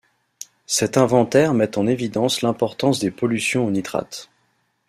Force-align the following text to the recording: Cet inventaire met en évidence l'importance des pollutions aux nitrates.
Cet 0.65 0.97
inventaire 0.97 1.53
met 1.53 1.77
en 1.77 1.85
évidence 1.85 2.41
l'importance 2.41 2.97
des 2.99 3.11
pollutions 3.11 3.67
aux 3.67 3.69
nitrates. 3.69 4.31